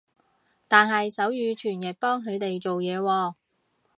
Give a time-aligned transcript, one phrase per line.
[0.67, 3.35] 但係手語傳譯幫佢哋做嘢喎